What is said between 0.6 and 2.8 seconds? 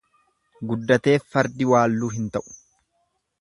Guddateef fardi waalluu hin ta'u.